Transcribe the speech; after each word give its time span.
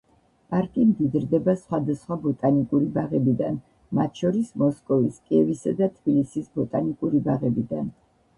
პარკი 0.51 0.83
მდიდრდება 0.91 1.53
სხვადასხვა 1.63 2.17
ბოტანიკური 2.23 2.87
ბაღებიდან, 2.95 3.59
მათ 3.99 4.23
შორის 4.23 4.49
მოსკოვის, 4.63 5.21
კიევისა 5.29 5.75
და 5.83 5.91
თბილისის 6.01 6.51
ბოტანიკური 6.59 7.23
ბაღებიდან. 7.31 7.95